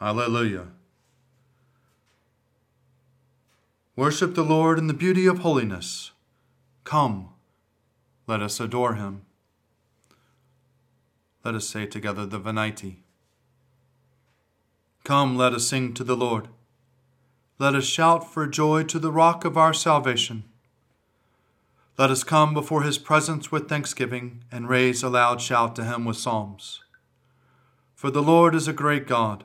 Alleluia. 0.00 0.68
Worship 3.96 4.34
the 4.34 4.42
Lord 4.42 4.76
in 4.78 4.88
the 4.88 4.94
beauty 4.94 5.26
of 5.26 5.38
holiness. 5.38 6.10
Come, 6.82 7.28
let 8.26 8.42
us 8.42 8.58
adore 8.58 8.94
him. 8.94 9.22
Let 11.44 11.54
us 11.54 11.68
say 11.68 11.86
together 11.86 12.26
the 12.26 12.40
Venite. 12.40 12.96
Come, 15.04 15.36
let 15.36 15.52
us 15.52 15.68
sing 15.68 15.94
to 15.94 16.02
the 16.02 16.16
Lord. 16.16 16.48
Let 17.60 17.76
us 17.76 17.84
shout 17.84 18.32
for 18.32 18.48
joy 18.48 18.82
to 18.84 18.98
the 18.98 19.12
rock 19.12 19.44
of 19.44 19.56
our 19.56 19.72
salvation. 19.72 20.42
Let 21.96 22.10
us 22.10 22.24
come 22.24 22.52
before 22.52 22.82
his 22.82 22.98
presence 22.98 23.52
with 23.52 23.68
thanksgiving 23.68 24.42
and 24.50 24.68
raise 24.68 25.04
a 25.04 25.08
loud 25.08 25.40
shout 25.40 25.76
to 25.76 25.84
him 25.84 26.04
with 26.04 26.16
psalms. 26.16 26.82
For 27.94 28.10
the 28.10 28.22
Lord 28.22 28.56
is 28.56 28.66
a 28.66 28.72
great 28.72 29.06
God 29.06 29.44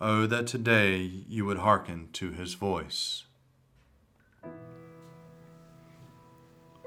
Oh, 0.00 0.26
that 0.26 0.48
today 0.48 0.96
you 1.28 1.44
would 1.44 1.58
hearken 1.58 2.08
to 2.14 2.32
his 2.32 2.54
voice. 2.54 3.26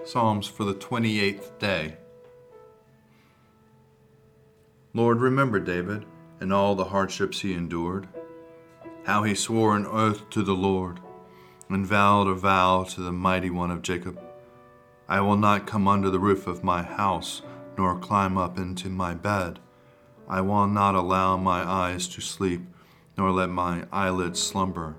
Psalms 0.03 0.47
for 0.47 0.65
the 0.65 0.73
28th 0.73 1.57
day. 1.57 1.95
Lord, 4.93 5.21
remember 5.21 5.61
David 5.61 6.05
and 6.41 6.51
all 6.51 6.75
the 6.75 6.85
hardships 6.85 7.39
he 7.39 7.53
endured, 7.53 8.09
how 9.05 9.23
he 9.23 9.35
swore 9.35 9.77
an 9.77 9.85
oath 9.85 10.29
to 10.31 10.43
the 10.43 10.55
Lord 10.55 10.99
and 11.69 11.87
vowed 11.87 12.27
a 12.27 12.33
vow 12.33 12.83
to 12.83 13.01
the 13.01 13.13
mighty 13.13 13.49
one 13.49 13.71
of 13.71 13.83
Jacob. 13.83 14.19
I 15.07 15.21
will 15.21 15.37
not 15.37 15.65
come 15.65 15.87
under 15.87 16.09
the 16.09 16.19
roof 16.19 16.45
of 16.45 16.61
my 16.61 16.83
house, 16.83 17.41
nor 17.77 17.97
climb 17.97 18.37
up 18.37 18.57
into 18.57 18.89
my 18.89 19.13
bed. 19.13 19.59
I 20.27 20.41
will 20.41 20.67
not 20.67 20.93
allow 20.93 21.37
my 21.37 21.63
eyes 21.63 22.09
to 22.09 22.21
sleep 22.21 22.63
nor 23.17 23.31
let 23.31 23.49
my 23.49 23.83
eyelids 23.91 24.41
slumber, 24.41 24.95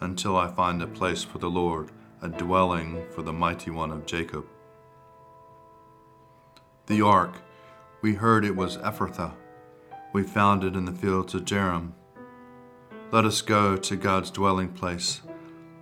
until 0.00 0.36
I 0.36 0.48
find 0.48 0.82
a 0.82 0.86
place 0.86 1.22
for 1.22 1.38
the 1.38 1.50
Lord, 1.50 1.90
a 2.22 2.28
dwelling 2.28 3.04
for 3.14 3.22
the 3.22 3.32
mighty 3.32 3.70
one 3.70 3.90
of 3.90 4.06
Jacob. 4.06 4.46
The 6.86 7.02
ark, 7.02 7.42
we 8.00 8.14
heard 8.14 8.44
it 8.44 8.56
was 8.56 8.78
Ephrathah. 8.78 9.34
We 10.12 10.22
found 10.22 10.64
it 10.64 10.74
in 10.74 10.84
the 10.84 10.92
fields 10.92 11.34
of 11.34 11.44
Jearim. 11.44 11.92
Let 13.12 13.24
us 13.24 13.42
go 13.42 13.76
to 13.76 13.96
God's 13.96 14.30
dwelling 14.30 14.70
place. 14.70 15.20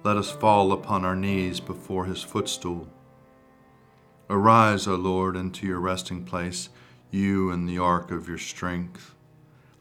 Let 0.03 0.17
us 0.17 0.31
fall 0.31 0.73
upon 0.73 1.05
our 1.05 1.17
knees 1.17 1.61
before 1.61 2.05
his 2.05 2.23
footstool. 2.23 2.89
Arise, 4.29 4.87
O 4.87 4.95
Lord, 4.95 5.37
into 5.37 5.67
your 5.67 5.81
resting 5.81 6.25
place, 6.25 6.69
you 7.11 7.51
and 7.51 7.69
the 7.69 7.79
ark 7.79 8.11
of 8.11 8.29
your 8.29 8.39
strength. 8.39 9.15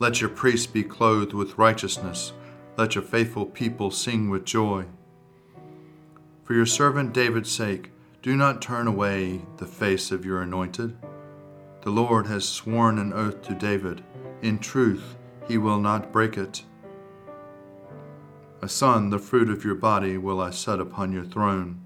Let 0.01 0.21
your 0.21 0.29
priests 0.29 0.65
be 0.65 0.83
clothed 0.83 1.33
with 1.33 1.57
righteousness. 1.57 2.31
Let 2.77 2.95
your 2.95 3.03
faithful 3.03 3.45
people 3.45 3.91
sing 3.91 4.29
with 4.29 4.45
joy. 4.45 4.85
For 6.45 6.53
your 6.53 6.65
servant 6.65 7.11
David's 7.11 7.51
sake, 7.51 7.91
do 8.21 8.37
not 8.37 8.61
turn 8.61 8.87
away 8.87 9.41
the 9.57 9.65
face 9.65 10.09
of 10.11 10.23
your 10.23 10.41
anointed. 10.41 10.97
The 11.81 11.89
Lord 11.89 12.27
has 12.27 12.47
sworn 12.47 12.97
an 12.97 13.11
oath 13.11 13.41
to 13.41 13.53
David. 13.53 14.01
In 14.41 14.57
truth, 14.59 15.17
he 15.49 15.57
will 15.57 15.79
not 15.79 16.13
break 16.13 16.37
it. 16.37 16.63
A 18.61 18.69
son, 18.69 19.09
the 19.09 19.19
fruit 19.19 19.49
of 19.49 19.65
your 19.65 19.75
body, 19.75 20.17
will 20.17 20.39
I 20.39 20.51
set 20.51 20.79
upon 20.79 21.11
your 21.11 21.25
throne. 21.25 21.81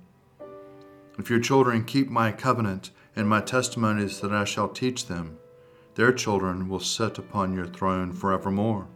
If 1.18 1.32
your 1.32 1.40
children 1.40 1.84
keep 1.84 2.12
my 2.12 2.32
covenant 2.32 2.92
and 3.16 3.28
my 3.28 3.42
testimonies 3.42 4.22
that 4.22 4.32
I 4.32 4.44
shall 4.44 4.70
teach 4.70 5.08
them, 5.08 5.40
their 5.96 6.12
children 6.12 6.68
will 6.68 6.80
sit 6.80 7.18
upon 7.18 7.54
your 7.54 7.68
throne 7.68 8.12
forevermore. 8.12 8.88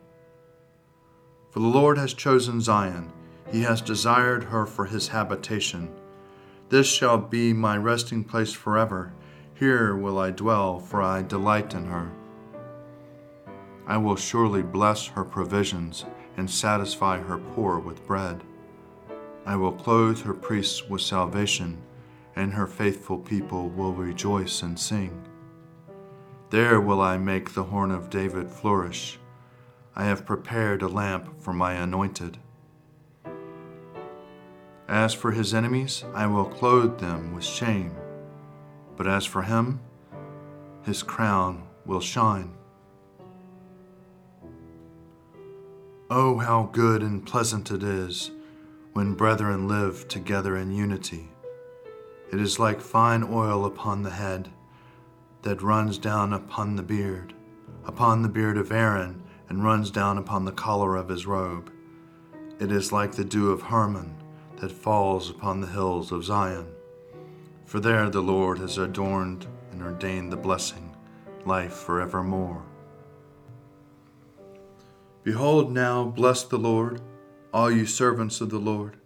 For 1.52 1.60
the 1.60 1.68
Lord 1.68 1.98
has 1.98 2.14
chosen 2.14 2.62
Zion, 2.62 3.12
he 3.52 3.62
has 3.62 3.82
desired 3.82 4.46
her 4.46 4.66
for 4.66 4.86
his 4.86 5.08
habitation. 5.08 5.90
This 6.70 6.88
shall 6.88 7.18
be 7.18 7.54
my 7.54 7.78
resting 7.78 8.24
place 8.24 8.52
forever. 8.52 9.14
Here 9.54 9.96
will 9.96 10.20
I 10.20 10.32
dwell, 10.32 10.80
for 10.80 11.02
I 11.02 11.22
delight 11.22 11.74
in 11.74 11.86
her. 11.86 12.12
I 13.88 13.98
will 13.98 14.18
surely 14.18 14.62
bless 14.62 15.08
her 15.08 15.24
provisions 15.24 16.06
and 16.36 16.50
satisfy 16.50 17.20
her 17.20 17.38
poor 17.38 17.80
with 17.80 18.06
bread. 18.06 18.44
I 19.46 19.56
will 19.56 19.72
clothe 19.72 20.20
her 20.24 20.34
priests 20.34 20.90
with 20.90 21.02
salvation, 21.02 21.82
and 22.36 22.54
her 22.54 22.68
faithful 22.68 23.18
people 23.18 23.70
will 23.70 23.94
rejoice 23.94 24.62
and 24.62 24.78
sing. 24.78 25.27
There 26.50 26.80
will 26.80 27.02
I 27.02 27.18
make 27.18 27.54
the 27.54 27.66
horn 27.66 27.92
of 27.92 28.10
David 28.10 28.50
flourish. 28.50 29.20
I 29.98 30.06
have 30.06 30.26
prepared 30.26 30.82
a 30.82 30.88
lamp 30.88 31.42
for 31.42 31.52
my 31.52 31.74
anointed. 31.74 32.38
As 34.88 35.14
for 35.14 35.32
his 35.32 35.54
enemies, 35.54 36.06
I 36.14 36.28
will 36.28 36.46
clothe 36.46 37.00
them 37.00 37.36
with 37.36 37.44
shame. 37.44 37.92
But 38.96 39.08
as 39.08 39.26
for 39.26 39.42
him, 39.42 39.82
his 40.84 41.04
crown 41.04 41.64
will 41.86 42.00
shine. 42.00 42.54
Oh, 46.10 46.38
how 46.38 46.70
good 46.72 47.02
and 47.04 47.26
pleasant 47.26 47.72
it 47.72 47.84
is 47.84 48.32
when 48.94 49.16
brethren 49.16 49.68
live 49.68 50.08
together 50.08 50.56
in 50.56 50.72
unity. 50.72 51.28
It 52.32 52.40
is 52.40 52.58
like 52.58 52.80
fine 52.80 53.24
oil 53.24 53.66
upon 53.66 54.04
the 54.04 54.12
head 54.12 54.50
that 55.44 55.62
runs 55.62 55.98
down 55.98 56.34
upon 56.34 56.76
the 56.76 56.84
beard, 56.84 57.34
upon 57.86 58.22
the 58.22 58.30
beard 58.30 58.58
of 58.58 58.72
Aaron, 58.72 59.22
and 59.50 59.64
runs 59.64 59.92
down 59.92 60.18
upon 60.18 60.46
the 60.46 60.52
collar 60.52 60.96
of 60.96 61.10
his 61.10 61.26
robe. 61.26 61.72
It 62.60 62.72
is 62.72 62.92
like 62.92 63.14
the 63.14 63.26
dew 63.26 63.52
of 63.52 63.62
Hermon 63.64 64.16
that 64.58 64.72
falls 64.72 65.30
upon 65.30 65.62
the 65.62 65.68
hills 65.68 66.12
of 66.12 66.26
Zion. 66.26 66.68
For 67.66 67.80
there 67.80 68.10
the 68.10 68.22
Lord 68.22 68.60
has 68.60 68.78
adorned 68.78 69.46
and 69.72 69.82
ordained 69.82 70.32
the 70.32 70.38
blessing, 70.38 70.96
life 71.46 71.74
forevermore. 71.74 72.64
Behold, 75.24 75.72
now 75.72 76.06
bless 76.06 76.44
the 76.44 76.58
Lord, 76.58 77.02
all 77.54 77.70
you 77.70 77.86
servants 77.86 78.42
of 78.42 78.50
the 78.50 78.60
Lord, 78.60 78.98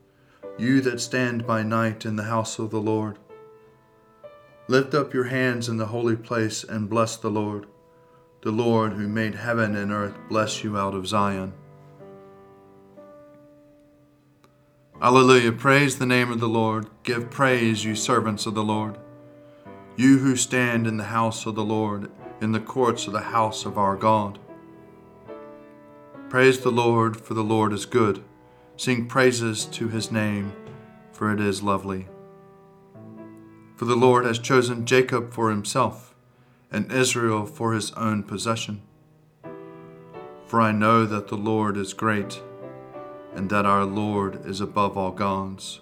you 0.57 0.80
that 0.81 1.01
stand 1.01 1.48
by 1.48 1.63
night 1.63 2.06
in 2.06 2.16
the 2.16 2.24
house 2.24 2.60
of 2.60 2.69
the 2.69 2.81
Lord. 2.81 3.18
Lift 4.71 4.94
up 4.94 5.13
your 5.13 5.25
hands 5.25 5.68
in 5.68 5.75
the 5.75 5.88
holy 5.88 6.15
place 6.15 6.63
and 6.63 6.89
bless 6.89 7.18
the 7.18 7.29
Lord. 7.29 7.65
The 8.41 8.51
Lord 8.51 8.94
who 8.94 9.06
made 9.06 9.35
heaven 9.35 9.75
and 9.75 9.91
earth 9.91 10.15
bless 10.29 10.63
you 10.63 10.77
out 10.77 10.95
of 10.95 11.06
Zion. 11.06 11.51
Alleluia. 15.01 15.51
Praise 15.51 16.00
the 16.00 16.06
name 16.06 16.31
of 16.31 16.39
the 16.39 16.47
Lord. 16.47 16.88
Give 17.03 17.29
praise, 17.29 17.83
you 17.83 17.95
servants 17.95 18.45
of 18.45 18.53
the 18.53 18.63
Lord. 18.63 18.97
You 19.97 20.19
who 20.19 20.38
stand 20.38 20.88
in 20.88 20.95
the 20.95 21.03
house 21.03 21.45
of 21.45 21.56
the 21.56 21.65
Lord, 21.65 22.09
in 22.39 22.53
the 22.53 22.62
courts 22.62 23.07
of 23.07 23.12
the 23.12 23.19
house 23.19 23.65
of 23.65 23.77
our 23.77 23.97
God. 23.97 24.39
Praise 26.29 26.62
the 26.62 26.71
Lord, 26.71 27.17
for 27.17 27.33
the 27.33 27.44
Lord 27.44 27.74
is 27.74 27.85
good. 27.85 28.24
Sing 28.77 29.06
praises 29.06 29.65
to 29.65 29.89
his 29.89 30.13
name, 30.13 30.53
for 31.12 31.29
it 31.33 31.41
is 31.41 31.62
lovely. 31.62 32.07
For 33.81 33.86
the 33.86 33.95
Lord 33.95 34.25
has 34.25 34.38
chosen 34.38 34.86
Jacob 34.86 35.31
for 35.31 35.50
himself, 35.50 36.13
and 36.72 36.92
Israel 36.92 37.48
for 37.48 37.74
his 37.74 37.92
own 37.94 38.22
possession. 38.22 38.83
For 40.45 40.62
I 40.62 40.72
know 40.72 41.07
that 41.07 41.30
the 41.30 41.36
Lord 41.36 41.78
is 41.78 41.95
great, 41.95 42.44
and 43.33 43.50
that 43.50 43.66
our 43.66 43.83
Lord 43.83 44.45
is 44.45 44.62
above 44.62 45.00
all 45.00 45.10
gods. 45.10 45.80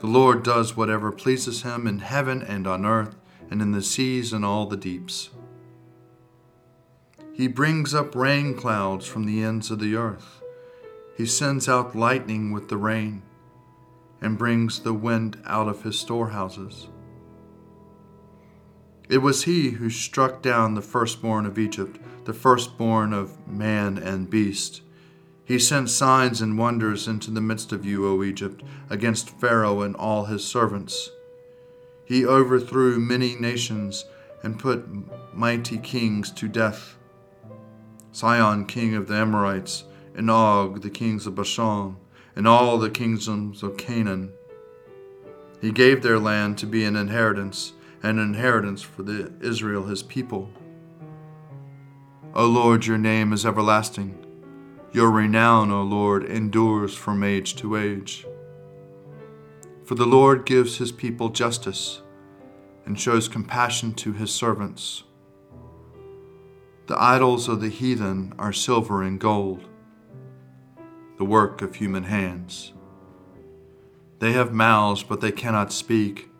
The 0.00 0.06
Lord 0.06 0.42
does 0.42 0.76
whatever 0.76 1.10
pleases 1.10 1.62
him 1.62 1.86
in 1.86 2.00
heaven 2.00 2.42
and 2.42 2.66
on 2.66 2.84
earth, 2.84 3.16
and 3.50 3.62
in 3.62 3.72
the 3.72 3.80
seas 3.80 4.34
and 4.34 4.44
all 4.44 4.66
the 4.66 4.76
deeps. 4.76 5.30
He 7.32 7.48
brings 7.48 7.94
up 7.94 8.14
rain 8.14 8.54
clouds 8.54 9.06
from 9.06 9.24
the 9.24 9.42
ends 9.42 9.70
of 9.70 9.78
the 9.78 9.96
earth. 9.96 10.42
He 11.16 11.24
sends 11.24 11.70
out 11.70 11.96
lightning 11.96 12.52
with 12.52 12.68
the 12.68 12.76
rain, 12.76 13.22
and 14.20 14.38
brings 14.38 14.80
the 14.80 14.94
wind 14.94 15.40
out 15.46 15.68
of 15.68 15.82
his 15.82 15.98
storehouses. 15.98 16.88
It 19.08 19.18
was 19.18 19.44
he 19.44 19.70
who 19.70 19.90
struck 19.90 20.40
down 20.40 20.74
the 20.74 20.82
firstborn 20.82 21.44
of 21.44 21.58
Egypt, 21.58 21.98
the 22.24 22.32
firstborn 22.32 23.12
of 23.12 23.44
man 23.48 23.98
and 23.98 24.30
beast. 24.30 24.82
He 25.44 25.58
sent 25.58 25.90
signs 25.90 26.40
and 26.40 26.56
wonders 26.56 27.08
into 27.08 27.32
the 27.32 27.40
midst 27.40 27.72
of 27.72 27.84
you, 27.84 28.06
O 28.06 28.22
Egypt, 28.22 28.62
against 28.88 29.30
Pharaoh 29.40 29.82
and 29.82 29.96
all 29.96 30.26
his 30.26 30.44
servants. 30.44 31.10
He 32.04 32.24
overthrew 32.24 33.00
many 33.00 33.34
nations 33.34 34.04
and 34.44 34.58
put 34.58 34.86
mighty 35.34 35.78
kings 35.78 36.30
to 36.32 36.46
death. 36.46 36.96
Sihon, 38.12 38.64
king 38.66 38.94
of 38.94 39.08
the 39.08 39.14
Amorites, 39.14 39.84
and 40.14 40.30
Og, 40.30 40.82
the 40.82 40.90
kings 40.90 41.26
of 41.26 41.34
Bashan, 41.34 41.96
and 42.36 42.46
all 42.46 42.78
the 42.78 42.90
kingdoms 42.90 43.62
of 43.62 43.76
Canaan. 43.76 44.32
He 45.60 45.72
gave 45.72 46.02
their 46.02 46.18
land 46.18 46.58
to 46.58 46.66
be 46.66 46.84
an 46.84 46.96
inheritance 46.96 47.72
an 48.02 48.18
inheritance 48.18 48.82
for 48.82 49.02
the 49.02 49.32
Israel 49.40 49.84
his 49.84 50.02
people. 50.02 50.50
O 52.34 52.46
Lord, 52.46 52.86
your 52.86 52.98
name 52.98 53.32
is 53.32 53.44
everlasting. 53.44 54.16
Your 54.92 55.10
renown, 55.10 55.70
O 55.70 55.82
Lord, 55.82 56.24
endures 56.24 56.94
from 56.94 57.22
age 57.22 57.56
to 57.56 57.76
age. 57.76 58.26
For 59.84 59.94
the 59.94 60.06
Lord 60.06 60.46
gives 60.46 60.78
his 60.78 60.92
people 60.92 61.28
justice 61.28 62.00
and 62.86 62.98
shows 62.98 63.28
compassion 63.28 63.92
to 63.94 64.12
his 64.12 64.32
servants. 64.32 65.04
The 66.86 67.00
idols 67.00 67.48
of 67.48 67.60
the 67.60 67.68
heathen 67.68 68.32
are 68.38 68.52
silver 68.52 69.02
and 69.02 69.20
gold, 69.20 69.68
the 71.20 71.24
work 71.26 71.60
of 71.60 71.74
human 71.74 72.04
hands. 72.04 72.72
They 74.20 74.32
have 74.32 74.54
mouths, 74.54 75.02
but 75.02 75.20
they 75.20 75.30
cannot 75.30 75.70
speak 75.70 76.30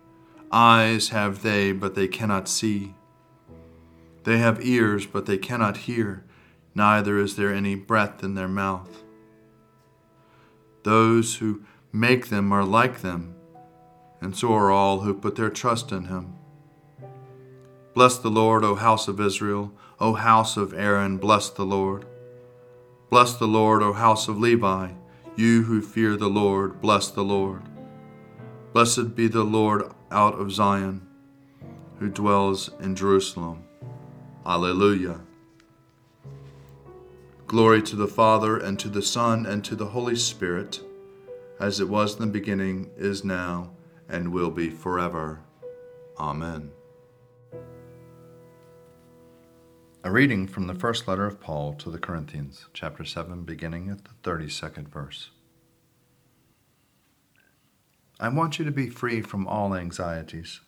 Eyes 0.51 1.09
have 1.09 1.43
they, 1.43 1.71
but 1.71 1.93
they 1.95 2.07
cannot 2.09 2.49
see. 2.49 2.95
They 4.23 4.39
have 4.39 4.65
ears, 4.65 5.05
but 5.05 5.27
they 5.27 5.37
cannot 5.37 5.85
hear, 5.87 6.25
neither 6.75 7.19
is 7.19 7.35
there 7.35 7.53
any 7.53 7.75
breath 7.75 8.23
in 8.23 8.33
their 8.33 8.49
mouth. 8.49 9.03
Those 10.83 11.35
who 11.35 11.61
make 11.93 12.27
them 12.29 12.51
are 12.51 12.65
like 12.65 13.01
them, 13.01 13.35
and 14.19 14.35
so 14.35 14.51
are 14.53 14.71
all 14.71 15.01
who 15.01 15.13
put 15.13 15.35
their 15.35 15.51
trust 15.51 15.91
in 15.91 16.05
him. 16.05 16.33
Bless 17.93 18.17
the 18.17 18.31
Lord, 18.31 18.65
O 18.65 18.73
house 18.73 19.07
of 19.07 19.21
Israel, 19.21 19.71
O 19.99 20.15
house 20.15 20.57
of 20.57 20.73
Aaron, 20.73 21.17
bless 21.17 21.49
the 21.49 21.65
Lord. 21.65 22.05
Bless 23.11 23.33
the 23.33 23.45
Lord, 23.45 23.83
O 23.83 23.91
house 23.91 24.29
of 24.29 24.39
Levi, 24.39 24.93
you 25.35 25.63
who 25.63 25.81
fear 25.81 26.15
the 26.15 26.29
Lord, 26.29 26.79
bless 26.79 27.09
the 27.09 27.25
Lord. 27.25 27.61
Blessed 28.71 29.17
be 29.17 29.27
the 29.27 29.43
Lord 29.43 29.91
out 30.09 30.39
of 30.39 30.53
Zion, 30.53 31.05
who 31.99 32.07
dwells 32.07 32.69
in 32.79 32.95
Jerusalem. 32.95 33.65
Alleluia. 34.45 35.19
Glory 37.47 37.81
to 37.81 37.97
the 37.97 38.07
Father, 38.07 38.55
and 38.55 38.79
to 38.79 38.87
the 38.87 39.01
Son, 39.01 39.45
and 39.45 39.61
to 39.65 39.75
the 39.75 39.87
Holy 39.87 40.15
Spirit, 40.15 40.79
as 41.59 41.81
it 41.81 41.89
was 41.89 42.15
in 42.15 42.21
the 42.21 42.27
beginning, 42.27 42.91
is 42.95 43.25
now, 43.25 43.71
and 44.07 44.31
will 44.31 44.51
be 44.51 44.69
forever. 44.69 45.41
Amen. 46.17 46.71
A 50.03 50.11
reading 50.11 50.47
from 50.47 50.65
the 50.65 50.73
first 50.73 51.07
letter 51.07 51.27
of 51.27 51.39
Paul 51.39 51.75
to 51.75 51.91
the 51.91 51.99
Corinthians, 51.99 52.65
chapter 52.73 53.05
7, 53.05 53.43
beginning 53.43 53.87
at 53.91 54.03
the 54.03 54.29
32nd 54.29 54.87
verse. 54.87 55.29
I 58.19 58.29
want 58.29 58.57
you 58.57 58.65
to 58.65 58.71
be 58.71 58.89
free 58.89 59.21
from 59.21 59.45
all 59.45 59.75
anxieties. 59.75 60.61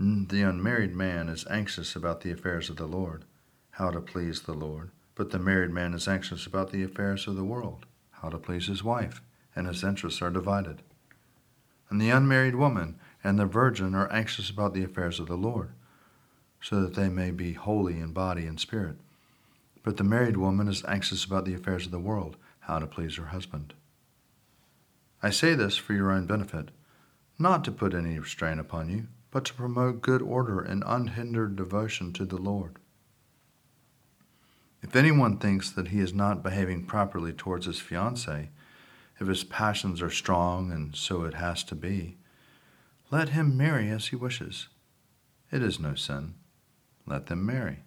Mm, 0.00 0.30
the 0.30 0.40
unmarried 0.40 0.96
man 0.96 1.28
is 1.28 1.46
anxious 1.50 1.94
about 1.94 2.22
the 2.22 2.32
affairs 2.32 2.70
of 2.70 2.76
the 2.76 2.86
Lord, 2.86 3.26
how 3.72 3.90
to 3.90 4.00
please 4.00 4.40
the 4.40 4.54
Lord, 4.54 4.90
but 5.14 5.30
the 5.30 5.38
married 5.38 5.70
man 5.70 5.92
is 5.92 6.08
anxious 6.08 6.46
about 6.46 6.70
the 6.70 6.82
affairs 6.82 7.26
of 7.26 7.36
the 7.36 7.44
world, 7.44 7.84
how 8.22 8.30
to 8.30 8.38
please 8.38 8.68
his 8.68 8.82
wife, 8.82 9.20
and 9.54 9.66
his 9.66 9.84
interests 9.84 10.22
are 10.22 10.30
divided. 10.30 10.80
And 11.90 12.00
the 12.00 12.08
unmarried 12.08 12.54
woman 12.54 12.98
and 13.22 13.38
the 13.38 13.44
virgin 13.44 13.94
are 13.94 14.10
anxious 14.10 14.48
about 14.48 14.72
the 14.72 14.84
affairs 14.84 15.20
of 15.20 15.26
the 15.26 15.36
Lord, 15.36 15.72
so 16.60 16.80
that 16.80 16.94
they 16.94 17.08
may 17.08 17.30
be 17.30 17.52
holy 17.52 18.00
in 18.00 18.12
body 18.12 18.46
and 18.46 18.58
spirit. 18.58 18.96
But 19.82 19.96
the 19.96 20.04
married 20.04 20.36
woman 20.36 20.68
is 20.68 20.84
anxious 20.86 21.24
about 21.24 21.44
the 21.44 21.54
affairs 21.54 21.86
of 21.86 21.92
the 21.92 21.98
world, 21.98 22.36
how 22.60 22.78
to 22.78 22.86
please 22.86 23.16
her 23.16 23.26
husband. 23.26 23.74
I 25.22 25.30
say 25.30 25.54
this 25.54 25.76
for 25.76 25.94
your 25.94 26.10
own 26.10 26.26
benefit, 26.26 26.70
not 27.38 27.64
to 27.64 27.72
put 27.72 27.94
any 27.94 28.18
restraint 28.18 28.60
upon 28.60 28.88
you, 28.88 29.06
but 29.30 29.44
to 29.46 29.54
promote 29.54 30.02
good 30.02 30.22
order 30.22 30.60
and 30.60 30.82
unhindered 30.86 31.56
devotion 31.56 32.12
to 32.14 32.24
the 32.24 32.36
Lord. 32.36 32.76
If 34.82 34.94
anyone 34.94 35.38
thinks 35.38 35.70
that 35.70 35.88
he 35.88 36.00
is 36.00 36.14
not 36.14 36.42
behaving 36.42 36.86
properly 36.86 37.32
towards 37.32 37.66
his 37.66 37.80
fiancée, 37.80 38.48
if 39.20 39.26
his 39.26 39.44
passions 39.44 40.00
are 40.00 40.10
strong 40.10 40.70
and 40.70 40.94
so 40.94 41.24
it 41.24 41.34
has 41.34 41.64
to 41.64 41.74
be, 41.74 42.16
let 43.10 43.30
him 43.30 43.56
marry 43.56 43.90
as 43.90 44.08
he 44.08 44.16
wishes. 44.16 44.68
It 45.50 45.62
is 45.62 45.80
no 45.80 45.94
sin. 45.94 46.34
Let 47.08 47.26
them 47.26 47.46
marry. 47.46 47.84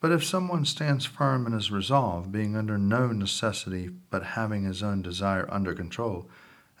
But 0.00 0.12
if 0.12 0.24
someone 0.24 0.64
stands 0.64 1.06
firm 1.06 1.46
in 1.46 1.52
his 1.52 1.70
resolve, 1.70 2.32
being 2.32 2.56
under 2.56 2.76
no 2.76 3.12
necessity 3.12 3.88
but 4.10 4.22
having 4.22 4.64
his 4.64 4.82
own 4.82 5.02
desire 5.02 5.48
under 5.50 5.74
control, 5.74 6.28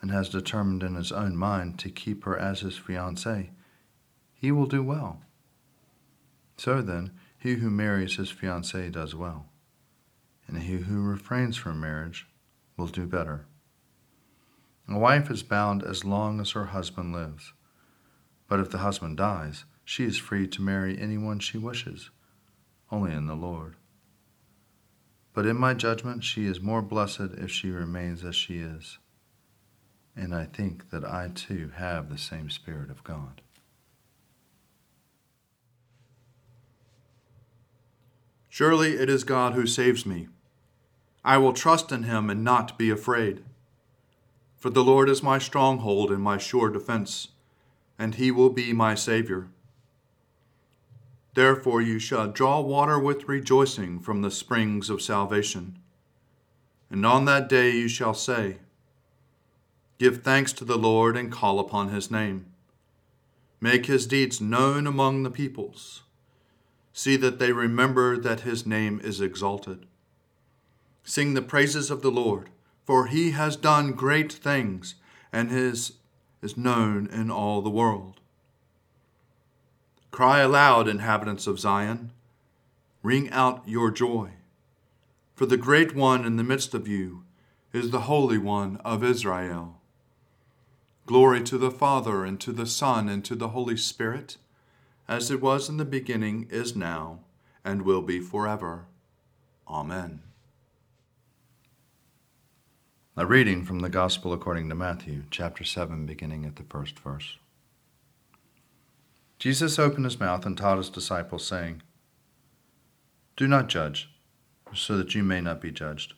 and 0.00 0.10
has 0.10 0.28
determined 0.28 0.82
in 0.82 0.94
his 0.94 1.10
own 1.10 1.36
mind 1.36 1.78
to 1.80 1.90
keep 1.90 2.24
her 2.24 2.38
as 2.38 2.60
his 2.60 2.78
fiancée, 2.78 3.50
he 4.34 4.52
will 4.52 4.66
do 4.66 4.82
well. 4.82 5.22
So 6.56 6.82
then, 6.82 7.12
he 7.38 7.54
who 7.54 7.70
marries 7.70 8.16
his 8.16 8.32
fiancée 8.32 8.90
does 8.90 9.14
well, 9.14 9.46
and 10.46 10.58
he 10.58 10.78
who 10.78 11.00
refrains 11.02 11.56
from 11.56 11.80
marriage 11.80 12.26
will 12.76 12.86
do 12.86 13.06
better. 13.06 13.46
A 14.88 14.98
wife 14.98 15.30
is 15.30 15.42
bound 15.42 15.82
as 15.82 16.04
long 16.04 16.40
as 16.40 16.52
her 16.52 16.66
husband 16.66 17.12
lives, 17.12 17.52
but 18.48 18.60
if 18.60 18.70
the 18.70 18.78
husband 18.78 19.16
dies, 19.16 19.64
she 19.88 20.04
is 20.04 20.18
free 20.18 20.46
to 20.46 20.60
marry 20.60 21.00
anyone 21.00 21.38
she 21.38 21.56
wishes 21.56 22.10
only 22.92 23.10
in 23.10 23.24
the 23.24 23.34
Lord. 23.34 23.74
But 25.32 25.46
in 25.46 25.56
my 25.56 25.72
judgment, 25.72 26.22
she 26.22 26.44
is 26.44 26.60
more 26.60 26.82
blessed 26.82 27.30
if 27.38 27.50
she 27.50 27.70
remains 27.70 28.22
as 28.22 28.36
she 28.36 28.58
is. 28.58 28.98
And 30.14 30.34
I 30.34 30.44
think 30.44 30.90
that 30.90 31.06
I 31.06 31.30
too 31.34 31.70
have 31.74 32.10
the 32.10 32.18
same 32.18 32.50
Spirit 32.50 32.90
of 32.90 33.02
God. 33.02 33.40
Surely 38.50 38.92
it 38.92 39.08
is 39.08 39.24
God 39.24 39.54
who 39.54 39.66
saves 39.66 40.04
me. 40.04 40.28
I 41.24 41.38
will 41.38 41.54
trust 41.54 41.90
in 41.92 42.02
him 42.02 42.28
and 42.28 42.44
not 42.44 42.76
be 42.76 42.90
afraid. 42.90 43.42
For 44.54 44.68
the 44.68 44.84
Lord 44.84 45.08
is 45.08 45.22
my 45.22 45.38
stronghold 45.38 46.10
and 46.10 46.22
my 46.22 46.36
sure 46.36 46.68
defense, 46.68 47.28
and 47.98 48.16
he 48.16 48.30
will 48.30 48.50
be 48.50 48.74
my 48.74 48.94
Savior. 48.94 49.48
Therefore 51.38 51.80
you 51.80 52.00
shall 52.00 52.26
draw 52.26 52.58
water 52.58 52.98
with 52.98 53.28
rejoicing 53.28 54.00
from 54.00 54.22
the 54.22 54.30
springs 54.32 54.90
of 54.90 55.00
salvation. 55.00 55.78
And 56.90 57.06
on 57.06 57.26
that 57.26 57.48
day 57.48 57.70
you 57.70 57.86
shall 57.86 58.12
say, 58.12 58.56
Give 59.98 60.20
thanks 60.20 60.52
to 60.54 60.64
the 60.64 60.76
Lord 60.76 61.16
and 61.16 61.30
call 61.30 61.60
upon 61.60 61.90
his 61.90 62.10
name. 62.10 62.46
Make 63.60 63.86
his 63.86 64.04
deeds 64.04 64.40
known 64.40 64.84
among 64.84 65.22
the 65.22 65.30
peoples. 65.30 66.02
See 66.92 67.14
that 67.18 67.38
they 67.38 67.52
remember 67.52 68.18
that 68.18 68.40
his 68.40 68.66
name 68.66 69.00
is 69.04 69.20
exalted. 69.20 69.86
Sing 71.04 71.34
the 71.34 71.40
praises 71.40 71.88
of 71.88 72.02
the 72.02 72.10
Lord, 72.10 72.50
for 72.84 73.06
he 73.06 73.30
has 73.30 73.54
done 73.54 73.92
great 73.92 74.32
things, 74.32 74.96
and 75.32 75.52
his 75.52 75.92
is 76.42 76.56
known 76.56 77.06
in 77.06 77.30
all 77.30 77.62
the 77.62 77.70
world. 77.70 78.18
Cry 80.18 80.40
aloud, 80.40 80.88
inhabitants 80.88 81.46
of 81.46 81.60
Zion. 81.60 82.10
Ring 83.04 83.30
out 83.30 83.62
your 83.68 83.92
joy. 83.92 84.30
For 85.36 85.46
the 85.46 85.56
great 85.56 85.94
one 85.94 86.24
in 86.24 86.34
the 86.34 86.42
midst 86.42 86.74
of 86.74 86.88
you 86.88 87.22
is 87.72 87.92
the 87.92 88.00
Holy 88.10 88.36
One 88.36 88.78
of 88.78 89.04
Israel. 89.04 89.80
Glory 91.06 91.40
to 91.44 91.56
the 91.56 91.70
Father, 91.70 92.24
and 92.24 92.40
to 92.40 92.50
the 92.50 92.66
Son, 92.66 93.08
and 93.08 93.24
to 93.26 93.36
the 93.36 93.50
Holy 93.50 93.76
Spirit, 93.76 94.38
as 95.06 95.30
it 95.30 95.40
was 95.40 95.68
in 95.68 95.76
the 95.76 95.84
beginning, 95.84 96.48
is 96.50 96.74
now, 96.74 97.20
and 97.64 97.82
will 97.82 98.02
be 98.02 98.18
forever. 98.18 98.86
Amen. 99.68 100.22
A 103.16 103.24
reading 103.24 103.64
from 103.64 103.78
the 103.78 103.88
Gospel 103.88 104.32
according 104.32 104.68
to 104.68 104.74
Matthew, 104.74 105.22
chapter 105.30 105.62
7, 105.62 106.06
beginning 106.06 106.44
at 106.44 106.56
the 106.56 106.64
first 106.64 106.98
verse. 106.98 107.38
Jesus 109.38 109.78
opened 109.78 110.04
his 110.04 110.18
mouth 110.18 110.44
and 110.44 110.58
taught 110.58 110.78
his 110.78 110.90
disciples, 110.90 111.46
saying, 111.46 111.82
Do 113.36 113.46
not 113.46 113.68
judge, 113.68 114.10
so 114.74 114.96
that 114.96 115.14
you 115.14 115.22
may 115.22 115.40
not 115.40 115.60
be 115.60 115.70
judged. 115.70 116.14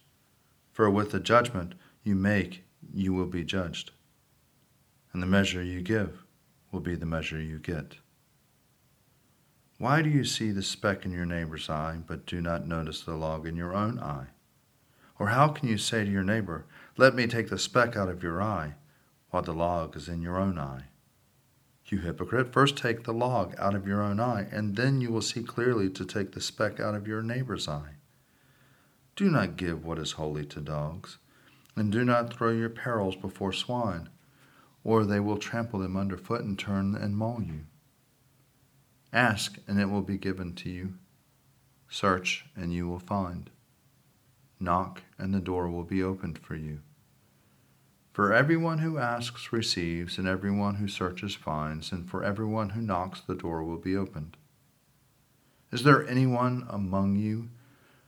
For 0.72 0.88
with 0.88 1.10
the 1.10 1.20
judgment 1.20 1.74
you 2.02 2.14
make, 2.14 2.64
you 2.94 3.12
will 3.12 3.26
be 3.26 3.44
judged, 3.44 3.90
and 5.12 5.22
the 5.22 5.26
measure 5.26 5.62
you 5.62 5.82
give 5.82 6.24
will 6.72 6.80
be 6.80 6.94
the 6.94 7.06
measure 7.06 7.40
you 7.40 7.58
get. 7.58 7.96
Why 9.76 10.02
do 10.02 10.08
you 10.08 10.24
see 10.24 10.50
the 10.50 10.62
speck 10.62 11.04
in 11.04 11.12
your 11.12 11.26
neighbor's 11.26 11.68
eye, 11.68 11.98
but 12.06 12.26
do 12.26 12.40
not 12.40 12.66
notice 12.66 13.02
the 13.02 13.14
log 13.14 13.46
in 13.46 13.56
your 13.56 13.74
own 13.74 13.98
eye? 13.98 14.28
Or 15.18 15.28
how 15.28 15.48
can 15.48 15.68
you 15.68 15.78
say 15.78 16.04
to 16.04 16.10
your 16.10 16.22
neighbor, 16.22 16.66
Let 16.96 17.14
me 17.14 17.26
take 17.26 17.50
the 17.50 17.58
speck 17.58 17.96
out 17.96 18.08
of 18.08 18.22
your 18.22 18.42
eye, 18.42 18.74
while 19.30 19.42
the 19.42 19.52
log 19.52 19.96
is 19.96 20.08
in 20.08 20.22
your 20.22 20.38
own 20.38 20.58
eye? 20.58 20.89
You 21.90 21.98
hypocrite, 21.98 22.52
first 22.52 22.76
take 22.76 23.02
the 23.02 23.12
log 23.12 23.56
out 23.58 23.74
of 23.74 23.84
your 23.84 24.00
own 24.00 24.20
eye, 24.20 24.46
and 24.52 24.76
then 24.76 25.00
you 25.00 25.10
will 25.10 25.20
see 25.20 25.42
clearly 25.42 25.90
to 25.90 26.04
take 26.04 26.30
the 26.30 26.40
speck 26.40 26.78
out 26.78 26.94
of 26.94 27.08
your 27.08 27.20
neighbor's 27.20 27.66
eye. 27.66 27.96
Do 29.16 29.28
not 29.28 29.56
give 29.56 29.84
what 29.84 29.98
is 29.98 30.12
holy 30.12 30.46
to 30.46 30.60
dogs, 30.60 31.18
and 31.74 31.90
do 31.90 32.04
not 32.04 32.32
throw 32.32 32.50
your 32.50 32.70
pearls 32.70 33.16
before 33.16 33.52
swine, 33.52 34.08
or 34.84 35.04
they 35.04 35.18
will 35.18 35.36
trample 35.36 35.80
them 35.80 35.96
underfoot 35.96 36.42
and 36.42 36.56
turn 36.56 36.94
and 36.94 37.16
maul 37.16 37.42
you. 37.42 37.62
Ask, 39.12 39.58
and 39.66 39.80
it 39.80 39.86
will 39.86 40.02
be 40.02 40.16
given 40.16 40.54
to 40.54 40.70
you. 40.70 40.94
Search, 41.88 42.46
and 42.54 42.72
you 42.72 42.86
will 42.86 43.00
find. 43.00 43.50
Knock, 44.60 45.02
and 45.18 45.34
the 45.34 45.40
door 45.40 45.68
will 45.68 45.82
be 45.82 46.04
opened 46.04 46.38
for 46.38 46.54
you. 46.54 46.82
For 48.12 48.32
everyone 48.32 48.78
who 48.78 48.98
asks 48.98 49.52
receives, 49.52 50.18
and 50.18 50.26
everyone 50.26 50.76
who 50.76 50.88
searches 50.88 51.34
finds, 51.34 51.92
and 51.92 52.08
for 52.08 52.24
everyone 52.24 52.70
who 52.70 52.82
knocks 52.82 53.20
the 53.20 53.36
door 53.36 53.62
will 53.62 53.78
be 53.78 53.96
opened. 53.96 54.36
Is 55.70 55.84
there 55.84 56.06
anyone 56.06 56.66
among 56.68 57.16
you 57.16 57.50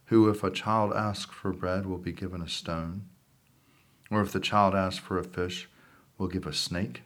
who, 0.06 0.28
if 0.28 0.42
a 0.42 0.50
child 0.50 0.92
asks 0.92 1.32
for 1.32 1.52
bread, 1.52 1.86
will 1.86 1.98
be 1.98 2.12
given 2.12 2.42
a 2.42 2.48
stone? 2.48 3.08
Or 4.10 4.20
if 4.20 4.32
the 4.32 4.40
child 4.40 4.74
asks 4.74 4.98
for 4.98 5.18
a 5.18 5.24
fish, 5.24 5.68
will 6.18 6.26
give 6.26 6.46
a 6.46 6.52
snake? 6.52 7.02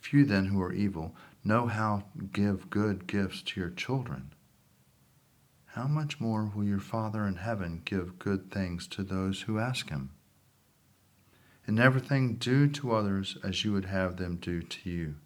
If 0.00 0.12
you 0.12 0.24
then, 0.24 0.46
who 0.46 0.60
are 0.60 0.72
evil, 0.72 1.14
know 1.44 1.68
how 1.68 2.04
to 2.18 2.24
give 2.24 2.70
good 2.70 3.06
gifts 3.06 3.40
to 3.42 3.60
your 3.60 3.70
children, 3.70 4.32
how 5.72 5.86
much 5.86 6.18
more 6.18 6.50
will 6.52 6.64
your 6.64 6.80
Father 6.80 7.24
in 7.24 7.36
heaven 7.36 7.82
give 7.84 8.18
good 8.18 8.50
things 8.50 8.88
to 8.88 9.04
those 9.04 9.42
who 9.42 9.60
ask 9.60 9.90
him? 9.90 10.10
In 11.68 11.78
everything, 11.78 12.36
do 12.36 12.66
to 12.66 12.94
others 12.94 13.36
as 13.44 13.62
you 13.62 13.74
would 13.74 13.84
have 13.84 14.16
them 14.16 14.36
do 14.36 14.62
to 14.62 14.90
you, 14.90 15.16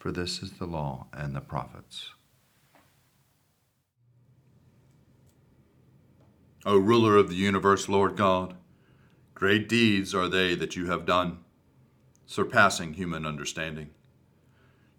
for 0.00 0.10
this 0.10 0.42
is 0.42 0.54
the 0.54 0.66
law 0.66 1.06
and 1.12 1.34
the 1.34 1.40
prophets. 1.40 2.10
O 6.66 6.76
ruler 6.76 7.16
of 7.16 7.28
the 7.28 7.36
universe, 7.36 7.88
Lord 7.88 8.16
God, 8.16 8.56
great 9.34 9.68
deeds 9.68 10.12
are 10.12 10.26
they 10.26 10.56
that 10.56 10.74
you 10.74 10.86
have 10.86 11.06
done, 11.06 11.38
surpassing 12.26 12.94
human 12.94 13.24
understanding. 13.24 13.90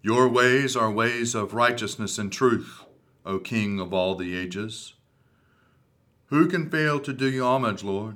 Your 0.02 0.30
ways 0.30 0.78
are 0.78 0.90
ways 0.90 1.36
of 1.36 1.54
righteousness 1.54 2.18
and 2.18 2.32
truth 2.32 2.82
O 3.26 3.40
King 3.40 3.82
of 3.82 3.94
all 3.94 4.16
the 4.16 4.38
ages. 4.38 4.94
Who 6.28 6.48
can 6.48 6.70
fail 6.70 7.02
to 7.02 7.12
do 7.12 7.30
you 7.30 7.44
homage, 7.44 7.84
Lord, 7.84 8.16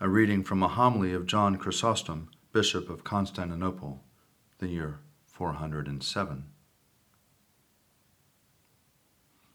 A 0.00 0.08
reading 0.08 0.44
from 0.44 0.62
a 0.62 0.68
homily 0.68 1.12
of 1.12 1.26
John 1.26 1.56
Chrysostom, 1.56 2.30
Bishop 2.52 2.88
of 2.88 3.02
Constantinople, 3.02 4.04
the 4.58 4.68
year 4.68 5.00
407. 5.26 6.44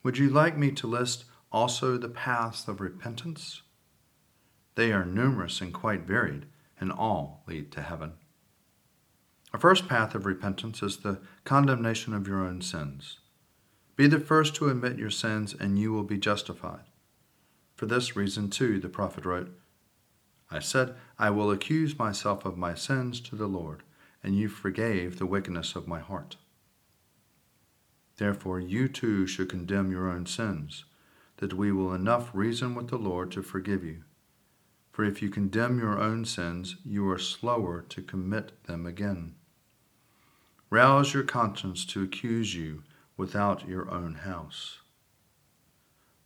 Would 0.04 0.18
you 0.18 0.30
like 0.30 0.58
me 0.58 0.72
to 0.72 0.86
list 0.86 1.24
also 1.50 1.96
the 1.96 2.10
paths 2.10 2.68
of 2.68 2.82
repentance? 2.82 3.62
They 4.76 4.92
are 4.92 5.06
numerous 5.06 5.62
and 5.62 5.74
quite 5.74 6.02
varied, 6.02 6.48
and 6.78 6.92
all 6.92 7.46
lead 7.48 7.72
to 7.72 7.82
heaven. 7.82 8.16
A 9.54 9.58
first 9.58 9.88
path 9.88 10.14
of 10.14 10.26
repentance 10.26 10.84
is 10.84 10.98
the 10.98 11.22
condemnation 11.46 12.14
of 12.14 12.28
your 12.28 12.46
own 12.46 12.62
sins. 12.62 13.20
Be 13.96 14.08
the 14.08 14.20
first 14.20 14.56
to 14.56 14.68
admit 14.68 15.00
your 15.00 15.10
sins, 15.10 15.56
and 15.58 15.80
you 15.80 15.94
will 15.94 16.04
be 16.04 16.18
justified. 16.18 16.84
For 17.76 17.86
this 17.86 18.18
reason, 18.18 18.50
too, 18.50 18.82
the 18.82 18.90
prophet 18.90 19.24
wrote, 19.24 19.58
I 20.54 20.60
said, 20.60 20.94
I 21.18 21.32
will 21.32 21.50
accuse 21.50 21.98
myself 21.98 22.46
of 22.46 22.60
my 22.60 22.76
sins 22.76 23.20
to 23.22 23.36
the 23.36 23.48
Lord, 23.48 23.82
and 24.22 24.38
you 24.38 24.48
forgave 24.48 25.18
the 25.18 25.26
wickedness 25.26 25.76
of 25.76 25.88
my 25.88 26.00
heart. 26.00 26.38
Therefore, 28.18 28.60
you 28.60 28.88
too 28.88 29.26
should 29.26 29.50
condemn 29.50 29.90
your 29.90 30.08
own 30.08 30.28
sins, 30.28 30.86
that 31.38 31.56
we 31.56 31.72
will 31.72 31.92
enough 31.92 32.30
reason 32.34 32.76
with 32.76 32.90
the 32.90 33.00
Lord 33.00 33.32
to 33.32 33.42
forgive 33.42 33.84
you. 33.84 34.04
For 34.92 35.04
if 35.04 35.24
you 35.24 35.32
condemn 35.32 35.80
your 35.80 36.00
own 36.00 36.24
sins, 36.24 36.76
you 36.86 37.10
are 37.10 37.18
slower 37.18 37.82
to 37.90 38.04
commit 38.04 38.64
them 38.66 38.86
again. 38.86 39.34
Rouse 40.70 41.16
your 41.16 41.24
conscience 41.24 41.84
to 41.86 42.04
accuse 42.04 42.54
you 42.54 42.84
without 43.18 43.68
your 43.68 43.90
own 43.90 44.14
house, 44.14 44.82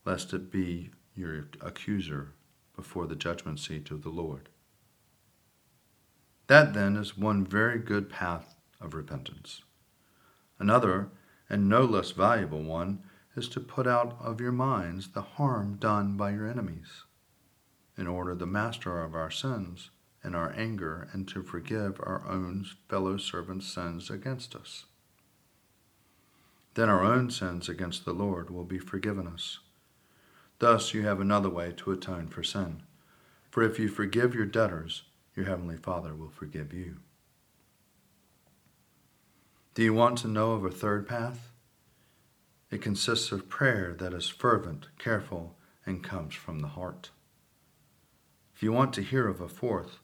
lest 0.03 0.33
it 0.33 0.51
be 0.51 0.91
your 1.15 1.47
accuser 1.61 2.33
before 2.77 3.05
the 3.05 3.15
judgment 3.15 3.59
seat 3.59 3.91
of 3.91 4.03
the 4.03 4.09
Lord. 4.09 4.47
That 6.47 6.73
then 6.73 6.95
is 6.95 7.17
one 7.17 7.45
very 7.45 7.77
good 7.77 8.09
path 8.09 8.55
of 8.79 8.93
repentance. 8.93 9.63
Another, 10.59 11.09
and 11.49 11.67
no 11.67 11.83
less 11.83 12.11
valuable 12.11 12.63
one, 12.63 13.03
is 13.35 13.49
to 13.49 13.59
put 13.59 13.85
out 13.85 14.15
of 14.21 14.39
your 14.39 14.53
minds 14.53 15.09
the 15.09 15.21
harm 15.21 15.75
done 15.75 16.15
by 16.15 16.31
your 16.31 16.47
enemies, 16.47 17.03
in 17.97 18.07
order 18.07 18.33
the 18.33 18.45
master 18.45 19.03
of 19.03 19.13
our 19.13 19.29
sins 19.29 19.89
and 20.23 20.33
our 20.33 20.53
anger, 20.55 21.09
and 21.11 21.27
to 21.27 21.43
forgive 21.43 21.99
our 21.99 22.25
own 22.25 22.65
fellow 22.87 23.17
servants' 23.17 23.67
sins 23.67 24.09
against 24.09 24.55
us 24.55 24.85
then 26.77 26.89
our 26.89 27.03
own 27.03 27.31
sins 27.31 27.67
against 27.67 28.05
the 28.05 28.13
Lord 28.13 28.51
will 28.51 28.63
be 28.63 28.77
forgiven 28.77 29.25
us. 29.25 29.57
Thus 30.59 30.93
you 30.93 31.03
have 31.03 31.19
another 31.19 31.49
way 31.49 31.73
to 31.77 31.91
atone 31.91 32.27
for 32.27 32.43
sin. 32.43 32.83
For 33.49 33.63
if 33.63 33.79
you 33.79 33.87
forgive 33.89 34.35
your 34.35 34.45
debtors, 34.45 35.03
your 35.35 35.45
heavenly 35.45 35.77
Father 35.77 36.15
will 36.15 36.29
forgive 36.29 36.73
you. 36.73 36.97
Do 39.73 39.83
you 39.83 39.93
want 39.93 40.17
to 40.19 40.27
know 40.27 40.53
of 40.53 40.65
a 40.65 40.71
third 40.71 41.07
path? 41.07 41.51
It 42.71 42.81
consists 42.81 43.31
of 43.31 43.47
prayer 43.47 43.95
that 43.99 44.13
is 44.13 44.27
fervent, 44.27 44.87
careful, 44.97 45.55
and 45.85 46.03
comes 46.03 46.33
from 46.33 46.59
the 46.59 46.69
heart. 46.69 47.11
If 48.55 48.63
you 48.63 48.73
want 48.73 48.93
to 48.93 49.03
hear 49.03 49.27
of 49.27 49.39
a 49.39 49.47
fourth, 49.47 49.99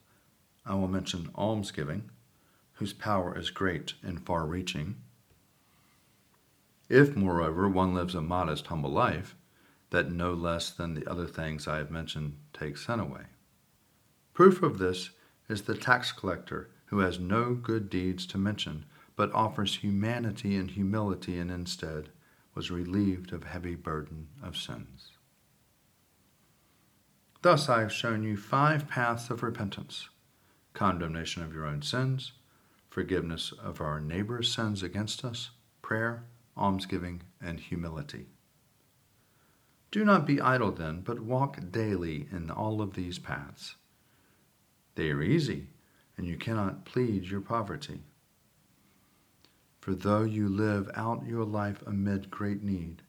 I 0.65 0.75
will 0.75 0.87
mention 0.87 1.31
almsgiving, 1.35 2.11
whose 2.73 2.93
power 2.93 3.37
is 3.37 3.49
great 3.49 3.93
and 4.03 4.23
far 4.23 4.45
reaching 4.45 4.95
if, 6.89 7.15
moreover, 7.15 7.67
one 7.67 7.93
lives 7.93 8.13
a 8.13 8.21
modest, 8.21 8.67
humble 8.67 8.91
life, 8.91 9.35
that 9.93 10.11
no 10.11 10.33
less 10.33 10.71
than 10.71 10.95
the 10.95 11.07
other 11.07 11.27
things 11.27 11.67
I 11.67 11.77
have 11.77 11.91
mentioned 11.91 12.35
take 12.51 12.77
sin 12.77 12.99
away. 12.99 13.25
Proof 14.33 14.63
of 14.63 14.79
this 14.79 15.11
is 15.47 15.61
the 15.61 15.77
tax 15.77 16.11
collector 16.11 16.71
who 16.85 16.99
has 16.99 17.19
no 17.19 17.53
good 17.53 17.91
deeds 17.91 18.25
to 18.25 18.39
mention, 18.39 18.85
but 19.15 19.31
offers 19.35 19.77
humanity 19.77 20.55
and 20.55 20.71
humility, 20.71 21.37
and 21.37 21.51
instead 21.51 22.09
was 22.55 22.71
relieved 22.71 23.31
of 23.31 23.43
heavy 23.43 23.75
burden 23.75 24.29
of 24.41 24.57
sins. 24.57 25.11
Thus 27.43 27.69
I 27.69 27.81
have 27.81 27.93
shown 27.93 28.23
you 28.23 28.35
five 28.35 28.87
paths 28.87 29.29
of 29.29 29.43
repentance 29.43 30.09
condemnation 30.73 31.43
of 31.43 31.53
your 31.53 31.67
own 31.67 31.83
sins, 31.83 32.31
forgiveness 32.89 33.53
of 33.61 33.79
our 33.79 33.99
neighbor's 33.99 34.51
sins 34.51 34.81
against 34.81 35.23
us, 35.23 35.51
prayer, 35.83 36.25
almsgiving, 36.57 37.21
and 37.39 37.59
humility. 37.59 38.32
Do 39.93 40.03
not 40.03 40.25
be 40.25 40.41
idle 40.41 40.71
then, 40.71 41.01
but 41.01 41.19
walk 41.19 41.59
daily 41.69 42.27
in 42.31 42.49
all 42.49 42.81
of 42.81 42.95
these 42.95 43.19
paths. 43.19 43.75
They 44.95 45.11
are 45.11 45.21
easy, 45.21 45.67
and 46.17 46.25
you 46.25 46.35
cannot 46.35 46.83
plead 46.83 47.25
your 47.25 47.41
poverty. 47.41 48.01
For 49.81 49.93
though 49.93 50.23
you 50.23 50.49
live 50.49 50.89
out 50.95 51.27
your 51.27 51.45
life 51.45 51.83
amid 51.85 52.31
great 52.31 52.63
need, 52.63 53.03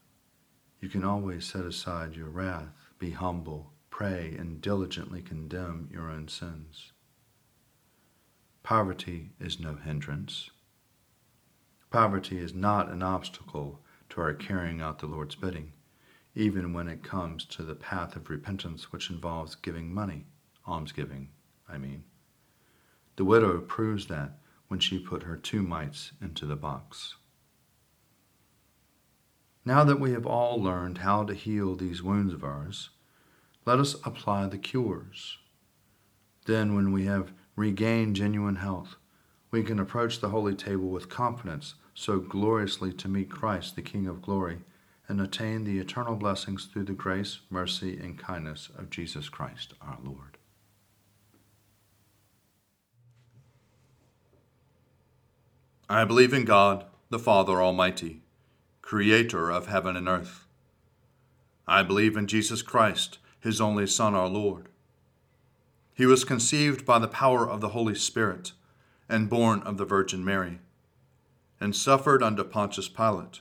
you 0.78 0.90
can 0.90 1.04
always 1.04 1.46
set 1.46 1.64
aside 1.64 2.16
your 2.16 2.28
wrath, 2.28 2.90
be 2.98 3.12
humble, 3.12 3.72
pray, 3.88 4.36
and 4.38 4.60
diligently 4.60 5.22
condemn 5.22 5.88
your 5.90 6.10
own 6.10 6.28
sins. 6.28 6.92
Poverty 8.62 9.30
is 9.40 9.58
no 9.58 9.76
hindrance. 9.76 10.50
Poverty 11.88 12.36
is 12.36 12.52
not 12.52 12.90
an 12.90 13.02
obstacle 13.02 13.80
to 14.10 14.20
our 14.20 14.34
carrying 14.34 14.82
out 14.82 14.98
the 14.98 15.06
Lord's 15.06 15.34
bidding, 15.34 15.72
even 16.34 16.72
when 16.72 16.88
it 16.88 17.02
comes 17.02 17.44
to 17.44 17.62
the 17.62 17.74
path 17.74 18.16
of 18.16 18.28
repentance 18.28 18.90
which 18.92 19.10
involves 19.10 19.54
giving 19.54 19.92
money, 19.92 20.26
almsgiving, 20.66 21.28
I 21.68 21.78
mean. 21.78 22.04
The 23.16 23.24
widow 23.24 23.60
proves 23.60 24.06
that 24.06 24.38
when 24.68 24.80
she 24.80 24.98
put 24.98 25.22
her 25.22 25.36
two 25.36 25.62
mites 25.62 26.12
into 26.20 26.46
the 26.46 26.56
box. 26.56 27.14
Now 29.64 29.84
that 29.84 30.00
we 30.00 30.12
have 30.12 30.26
all 30.26 30.60
learned 30.60 30.98
how 30.98 31.24
to 31.24 31.34
heal 31.34 31.74
these 31.74 32.02
wounds 32.02 32.34
of 32.34 32.44
ours, 32.44 32.90
let 33.64 33.78
us 33.78 33.94
apply 34.04 34.46
the 34.48 34.58
cures. 34.58 35.38
Then, 36.46 36.74
when 36.74 36.92
we 36.92 37.06
have 37.06 37.32
regained 37.56 38.16
genuine 38.16 38.56
health, 38.56 38.96
we 39.50 39.62
can 39.62 39.78
approach 39.78 40.20
the 40.20 40.28
holy 40.28 40.54
table 40.54 40.88
with 40.88 41.08
confidence 41.08 41.76
so 41.94 42.18
gloriously 42.18 42.92
to 42.92 43.08
meet 43.08 43.30
Christ, 43.30 43.76
the 43.76 43.82
King 43.82 44.06
of 44.06 44.20
glory, 44.20 44.58
and 45.08 45.20
attain 45.20 45.64
the 45.64 45.78
eternal 45.78 46.16
blessings 46.16 46.66
through 46.66 46.84
the 46.84 46.92
grace, 46.92 47.40
mercy, 47.50 47.98
and 47.98 48.18
kindness 48.18 48.70
of 48.76 48.90
Jesus 48.90 49.28
Christ 49.28 49.74
our 49.80 49.98
Lord. 50.02 50.38
I 55.88 56.04
believe 56.04 56.32
in 56.32 56.46
God, 56.46 56.86
the 57.10 57.18
Father 57.18 57.62
Almighty, 57.62 58.22
creator 58.80 59.50
of 59.50 59.66
heaven 59.66 59.96
and 59.96 60.08
earth. 60.08 60.46
I 61.68 61.82
believe 61.82 62.16
in 62.16 62.26
Jesus 62.26 62.62
Christ, 62.62 63.18
his 63.40 63.60
only 63.60 63.86
Son, 63.86 64.14
our 64.14 64.28
Lord. 64.28 64.68
He 65.92 66.06
was 66.06 66.24
conceived 66.24 66.84
by 66.86 66.98
the 66.98 67.06
power 67.06 67.48
of 67.48 67.60
the 67.60 67.68
Holy 67.68 67.94
Spirit 67.94 68.52
and 69.08 69.28
born 69.28 69.60
of 69.62 69.76
the 69.76 69.84
Virgin 69.84 70.24
Mary, 70.24 70.60
and 71.60 71.76
suffered 71.76 72.22
under 72.22 72.44
Pontius 72.44 72.88
Pilate, 72.88 73.40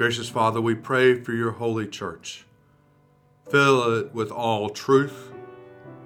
Gracious 0.00 0.30
Father, 0.30 0.62
we 0.62 0.74
pray 0.74 1.22
for 1.22 1.34
your 1.34 1.50
holy 1.50 1.86
church. 1.86 2.46
Fill 3.50 3.98
it 3.98 4.14
with 4.14 4.32
all 4.32 4.70
truth, 4.70 5.30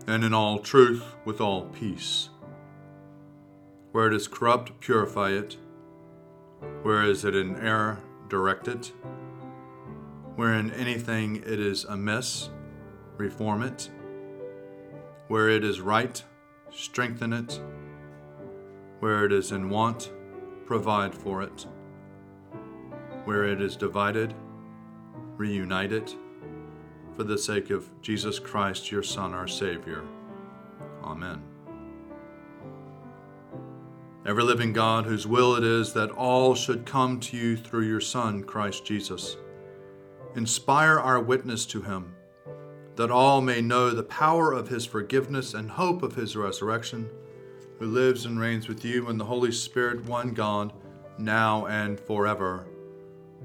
and 0.09 0.25
in 0.25 0.35
all 0.35 0.59
truth 0.59 1.15
with 1.25 1.41
all 1.41 1.67
peace. 1.67 2.29
Where 3.93 4.09
it 4.09 4.15
is 4.15 4.27
corrupt, 4.27 4.81
purify 4.81 5.31
it 5.31 5.59
where 6.83 7.05
is 7.05 7.25
it 7.25 7.37
in 7.37 7.55
error, 7.61 8.01
direct 8.29 8.67
it. 8.67 8.91
Where 10.35 10.55
in 10.55 10.73
anything 10.73 11.37
it 11.37 11.61
is 11.61 11.85
amiss, 11.85 12.51
reform 13.17 13.63
it. 13.63 13.91
Where 15.29 15.49
it 15.49 15.63
is 15.63 15.81
right, 15.81 16.21
strengthen 16.73 17.33
it. 17.33 17.61
Where 18.99 19.25
it 19.25 19.33
is 19.33 19.53
in 19.53 19.71
want, 19.71 20.11
provide 20.67 21.15
for 21.15 21.43
it. 21.43 21.69
Where 23.25 23.45
it 23.45 23.61
is 23.61 23.77
divided, 23.77 24.35
reunite 25.37 25.93
it. 25.93 26.15
For 27.17 27.25
the 27.25 27.39
sake 27.39 27.71
of 27.71 27.89
Jesus 28.03 28.39
Christ, 28.39 28.91
your 28.91 29.03
Son, 29.03 29.33
our 29.33 29.49
Savior. 29.49 30.05
Amen 31.03 31.43
ever 34.27 34.43
living 34.43 34.73
God, 34.73 35.05
whose 35.05 35.27
will 35.27 35.55
it 35.55 35.65
is 35.65 35.93
that 35.93 36.11
all 36.11 36.55
should 36.55 36.87
come 36.87 37.21
to 37.21 37.37
you 37.37 37.57
through 37.57 37.87
your 37.87 38.01
Son, 38.01 38.43
Christ 38.43 38.85
Jesus. 38.87 39.37
Inspire 40.35 40.99
our 40.99 41.21
witness 41.21 41.67
to 41.67 41.83
him, 41.83 42.15
that 42.97 43.11
all 43.11 43.43
may 43.43 43.61
know 43.61 43.91
the 43.91 44.03
power 44.03 44.53
of 44.53 44.69
his 44.69 44.87
forgiveness 44.87 45.53
and 45.53 45.71
hope 45.71 46.03
of 46.03 46.15
his 46.15 46.37
resurrection, 46.37 47.11
who 47.79 47.87
lives 47.87 48.25
and 48.25 48.41
reigns 48.41 48.67
with 48.67 48.85
you 48.85 49.11
in 49.11 49.19
the 49.19 49.27
Holy 49.27 49.53
Spirit, 49.53 50.05
one 50.07 50.33
God, 50.33 50.73
now 51.19 51.67
and 51.67 52.01
forever. 52.01 52.67